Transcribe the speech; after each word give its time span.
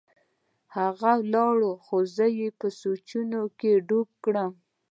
هغه 0.75 1.11
ولاړ 1.19 1.57
خو 1.83 1.97
زه 2.15 2.25
يې 2.37 2.47
په 2.59 2.67
سوچونو 2.81 3.39
کښې 3.59 3.73
ډوب 3.87 4.09
کړم. 4.23 4.51